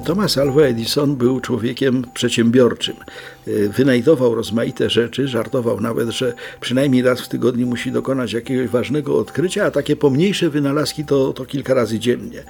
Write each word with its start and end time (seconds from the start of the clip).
Thomas 0.00 0.38
Alva 0.38 0.62
Edison 0.62 1.16
był 1.16 1.40
człowiekiem 1.40 2.04
przedsiębiorczym. 2.14 2.96
Wynajdował 3.76 4.34
rozmaite 4.34 4.90
rzeczy, 4.90 5.28
żartował 5.28 5.80
nawet, 5.80 6.08
że 6.08 6.34
przynajmniej 6.60 7.02
raz 7.02 7.20
w 7.20 7.28
tygodniu 7.28 7.66
musi 7.66 7.92
dokonać 7.92 8.32
jakiegoś 8.32 8.68
ważnego 8.68 9.18
odkrycia, 9.18 9.64
a 9.64 9.70
takie 9.70 9.96
pomniejsze 9.96 10.50
wynalazki 10.50 11.04
to, 11.04 11.32
to 11.32 11.44
kilka 11.44 11.74
razy 11.74 11.98
dziennie. 11.98 12.42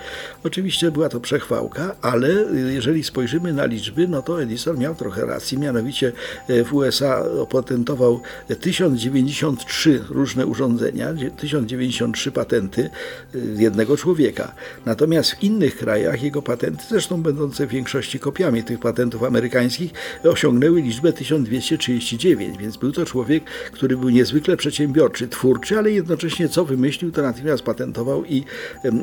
Oczywiście 0.44 0.90
była 0.90 1.08
to 1.08 1.20
przechwałka, 1.20 1.96
ale 2.02 2.28
jeżeli 2.72 3.04
spojrzymy 3.04 3.52
na 3.52 3.64
liczby, 3.64 4.08
no 4.08 4.22
to 4.22 4.42
Edison 4.42 4.78
miał 4.78 4.94
trochę 4.94 5.26
racji, 5.26 5.58
mianowicie 5.58 6.12
w 6.64 6.74
USA 6.74 7.24
opatentował 7.40 8.20
1093 8.60 10.04
różne 10.08 10.46
urządzenia, 10.46 11.14
1093 11.36 12.32
patenty 12.32 12.90
jednego 13.56 13.96
człowieka. 13.96 14.52
Natomiast 14.86 15.30
w 15.30 15.42
innych 15.42 15.76
krajach 15.76 16.22
jego 16.22 16.42
patenty, 16.42 16.84
zresztą 16.88 17.22
będące 17.34 17.66
w 17.66 17.70
większości 17.70 18.18
kopiami 18.18 18.64
tych 18.64 18.78
patentów 18.78 19.22
amerykańskich, 19.22 19.92
osiągnęły 20.24 20.82
liczbę 20.82 21.12
1239, 21.12 22.58
więc 22.58 22.76
był 22.76 22.92
to 22.92 23.06
człowiek, 23.06 23.44
który 23.72 23.96
był 23.96 24.08
niezwykle 24.08 24.56
przedsiębiorczy, 24.56 25.28
twórczy, 25.28 25.78
ale 25.78 25.90
jednocześnie 25.90 26.48
co 26.48 26.64
wymyślił, 26.64 27.12
to 27.12 27.22
natychmiast 27.22 27.62
patentował 27.62 28.24
i 28.24 28.44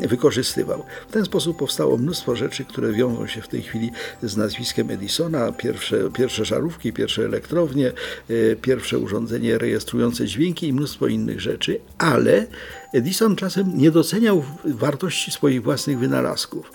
wykorzystywał. 0.07 0.85
W 1.09 1.11
ten 1.11 1.25
sposób 1.25 1.57
powstało 1.57 1.97
mnóstwo 1.97 2.35
rzeczy, 2.35 2.65
które 2.65 2.91
wiążą 2.91 3.27
się 3.27 3.41
w 3.41 3.47
tej 3.47 3.61
chwili 3.61 3.91
z 4.23 4.37
nazwiskiem 4.37 4.89
Edisona, 4.89 5.51
pierwsze, 5.51 5.97
pierwsze 6.13 6.45
żarówki, 6.45 6.93
pierwsze 6.93 7.25
elektrownie, 7.25 7.91
e, 8.29 8.55
pierwsze 8.55 8.99
urządzenie 8.99 9.57
rejestrujące 9.57 10.25
dźwięki 10.25 10.67
i 10.67 10.73
mnóstwo 10.73 11.07
innych 11.07 11.41
rzeczy, 11.41 11.79
ale 11.97 12.47
Edison 12.93 13.35
czasem 13.35 13.77
nie 13.77 13.91
doceniał 13.91 14.43
wartości 14.65 15.31
swoich 15.31 15.63
własnych 15.63 15.99
wynalazków. 15.99 16.71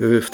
W 0.00 0.30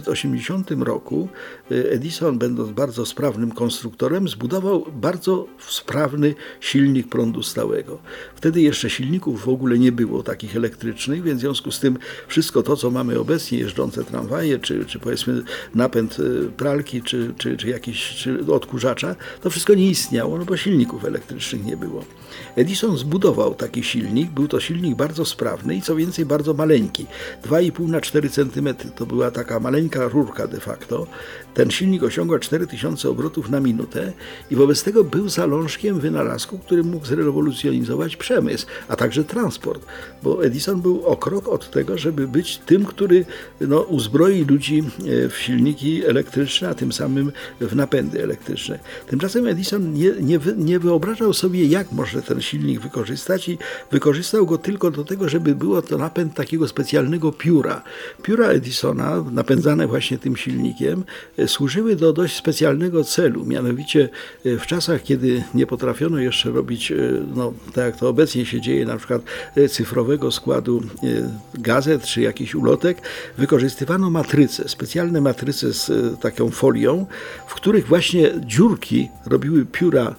1880 0.00 0.70
roku 0.70 1.28
e, 1.70 1.90
Edison, 1.90 2.38
będąc 2.38 2.70
bardzo 2.70 3.06
sprawnym 3.06 3.50
konstruktorem, 3.50 4.28
zbudował 4.28 4.86
bardzo 4.92 5.46
sprawny 5.68 6.34
silnik 6.60 7.08
prądu 7.08 7.42
stałego. 7.42 7.98
Wtedy 8.34 8.60
jeszcze 8.60 8.90
silników 8.90 9.44
w 9.44 9.48
ogóle 9.48 9.78
nie 9.78 9.92
było 9.92 10.22
takich 10.22 10.56
elektrycznych, 10.56 11.22
więc 11.22 11.38
w 11.38 11.40
związku 11.40 11.70
z 11.70 11.80
tym 11.80 11.98
wszystko 12.28 12.62
to, 12.62 12.76
co 12.76 12.90
mamy 12.90 13.18
obecnie, 13.18 13.58
jeżdżące 13.58 14.04
tramwaje, 14.04 14.58
czy, 14.58 14.84
czy 14.84 14.98
powiedzmy 14.98 15.42
napęd 15.74 16.16
e, 16.20 16.48
pralki, 16.48 17.02
czy, 17.02 17.34
czy, 17.38 17.56
czy 17.56 17.68
jakiś 17.68 18.14
czy 18.14 18.52
odkurzacza, 18.52 19.16
to 19.40 19.50
wszystko 19.50 19.74
nie 19.74 19.90
istniało, 19.90 20.38
no 20.38 20.44
bo 20.44 20.56
silników 20.56 21.04
elektrycznych 21.04 21.64
nie 21.64 21.76
było. 21.76 22.04
Edison 22.56 22.96
zbudował 22.96 23.54
taki 23.54 23.84
silnik, 23.84 24.30
był 24.30 24.48
to 24.48 24.60
silnik 24.60 24.96
bardzo 24.96 25.24
sprawny 25.24 25.74
i 25.74 25.82
co 25.82 25.96
więcej 25.96 26.24
bardzo 26.24 26.54
maleńki. 26.54 27.06
2,5 27.44 27.88
na 27.88 28.00
4 28.00 28.30
cm 28.30 28.74
to 28.96 29.06
była 29.06 29.30
taka 29.30 29.60
maleńka 29.60 29.81
rurka 29.90 30.46
de 30.46 30.60
facto. 30.60 31.06
Ten 31.54 31.70
silnik 31.70 32.02
osiągał 32.02 32.38
4000 32.38 33.08
obrotów 33.08 33.50
na 33.50 33.60
minutę 33.60 34.12
i 34.50 34.56
wobec 34.56 34.82
tego 34.82 35.04
był 35.04 35.28
zalążkiem 35.28 36.00
wynalazku, 36.00 36.58
który 36.58 36.84
mógł 36.84 37.06
zrewolucjonizować 37.06 38.16
przemysł, 38.16 38.66
a 38.88 38.96
także 38.96 39.24
transport. 39.24 39.86
Bo 40.22 40.44
Edison 40.44 40.80
był 40.80 41.06
o 41.06 41.16
krok 41.16 41.48
od 41.48 41.70
tego, 41.70 41.98
żeby 41.98 42.28
być 42.28 42.58
tym, 42.58 42.84
który 42.84 43.24
no, 43.60 43.80
uzbroi 43.80 44.44
ludzi 44.44 44.78
e, 44.78 45.28
w 45.28 45.38
silniki 45.38 46.04
elektryczne, 46.04 46.68
a 46.68 46.74
tym 46.74 46.92
samym 46.92 47.32
w 47.60 47.76
napędy 47.76 48.22
elektryczne. 48.22 48.78
Tymczasem 49.06 49.46
Edison 49.46 49.92
nie, 49.92 50.10
nie, 50.20 50.38
nie 50.56 50.78
wyobrażał 50.78 51.32
sobie, 51.32 51.66
jak 51.66 51.92
może 51.92 52.22
ten 52.22 52.40
silnik 52.40 52.80
wykorzystać 52.80 53.48
i 53.48 53.58
wykorzystał 53.90 54.46
go 54.46 54.58
tylko 54.58 54.90
do 54.90 55.04
tego, 55.04 55.28
żeby 55.28 55.54
było 55.54 55.82
to 55.82 55.98
napęd 55.98 56.34
takiego 56.34 56.68
specjalnego 56.68 57.32
pióra. 57.32 57.82
Pióra 58.22 58.46
Edisona, 58.46 59.24
napędzane 59.30 59.71
właśnie 59.86 60.18
tym 60.18 60.36
silnikiem, 60.36 61.04
e, 61.38 61.48
służyły 61.48 61.96
do 61.96 62.12
dość 62.12 62.36
specjalnego 62.36 63.04
celu, 63.04 63.44
mianowicie 63.44 64.08
e, 64.46 64.56
w 64.58 64.66
czasach, 64.66 65.02
kiedy 65.02 65.44
nie 65.54 65.66
potrafiono 65.66 66.18
jeszcze 66.18 66.50
robić, 66.50 66.92
e, 66.92 66.96
no, 67.34 67.52
tak 67.66 67.84
jak 67.84 67.96
to 67.96 68.08
obecnie 68.08 68.46
się 68.46 68.60
dzieje, 68.60 68.86
na 68.86 68.96
przykład 68.96 69.22
cyfrowego 69.68 70.32
składu 70.32 70.82
gazet 71.54 72.04
czy 72.04 72.20
jakichś 72.20 72.54
ulotek, 72.54 73.02
wykorzystywano 73.38 74.10
matryce, 74.10 74.68
specjalne 74.68 75.20
matryce 75.20 75.72
z 75.72 75.90
taką 76.20 76.50
folią, 76.50 77.06
w 77.46 77.54
których 77.54 77.86
właśnie 77.86 78.30
dziurki 78.46 79.08
robiły 79.26 79.66
pióra 79.66 80.14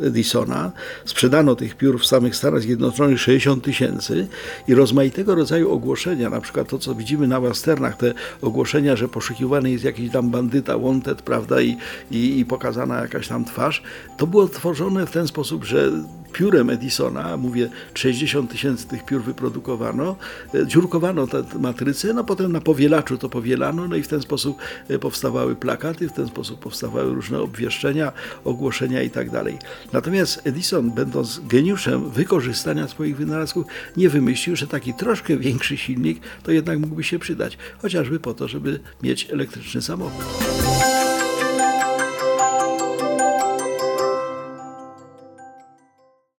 Edisona. 0.00 0.72
Sprzedano 1.04 1.56
tych 1.56 1.74
piór 1.74 2.00
w 2.00 2.06
samych 2.06 2.36
Stanach 2.36 2.62
Zjednoczonych 2.62 3.20
60 3.20 3.64
tysięcy 3.64 4.28
i 4.68 4.74
rozmaitego 4.74 5.34
rodzaju 5.34 5.72
ogłoszenia, 5.72 6.30
na 6.30 6.40
przykład 6.40 6.68
to, 6.68 6.78
co 6.78 6.94
widzimy 6.94 7.28
na 7.28 7.40
westernach, 7.40 7.96
te 7.96 8.14
ogłoszenia, 8.42 8.96
że 8.96 9.08
poszukiwany 9.08 9.70
jest 9.70 9.84
jakiś 9.84 10.12
tam 10.12 10.30
bandyta, 10.30 10.78
wanted, 10.78 11.22
prawda, 11.22 11.60
i, 11.60 11.76
i, 12.10 12.38
i 12.38 12.44
pokazana 12.44 13.00
jakaś 13.00 13.28
tam 13.28 13.44
twarz, 13.44 13.82
to 14.16 14.26
było 14.26 14.48
tworzone 14.48 15.06
w 15.06 15.10
ten 15.10 15.26
sposób, 15.26 15.64
że 15.64 15.90
piórem 16.32 16.70
Edisona, 16.70 17.36
mówię 17.36 17.68
60 17.94 18.50
tysięcy 18.50 18.88
tych 18.88 19.04
piór 19.04 19.22
wyprodukowano, 19.22 20.16
e, 20.54 20.66
dziurkowano 20.66 21.26
te 21.26 21.44
matryce, 21.58 22.12
no 22.12 22.24
potem 22.24 22.52
na 22.52 22.60
powielaczu 22.60 23.18
to 23.18 23.28
powielano, 23.28 23.88
no 23.88 23.96
i 23.96 24.02
w 24.02 24.08
ten 24.08 24.22
sposób 24.22 24.58
e, 24.88 24.98
powstawały 24.98 25.56
plakaty, 25.56 26.08
w 26.08 26.12
ten 26.12 26.26
sposób 26.26 26.60
powstawały 26.60 27.14
różne 27.14 27.40
obwieszczenia, 27.40 28.12
ogłoszenia 28.44 29.02
i 29.02 29.10
tak. 29.10 29.32
Natomiast 29.92 30.40
Edison, 30.44 30.90
będąc 30.90 31.40
geniuszem 31.48 32.10
wykorzystania 32.10 32.88
swoich 32.88 33.16
wynalazków, 33.16 33.66
nie 33.96 34.08
wymyślił, 34.08 34.56
że 34.56 34.66
taki 34.66 34.94
troszkę 34.94 35.36
większy 35.36 35.76
silnik 35.76 36.20
to 36.42 36.52
jednak 36.52 36.78
mógłby 36.78 37.04
się 37.04 37.18
przydać, 37.18 37.58
chociażby 37.82 38.20
po 38.20 38.34
to, 38.34 38.48
żeby 38.48 38.80
mieć 39.02 39.30
elektryczny 39.30 39.82
samochód. 39.82 40.61